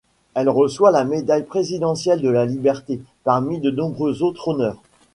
[0.33, 4.81] Elle reçoit la médaille présidentielle de la Liberté, parmi de nombreux autres honneurs.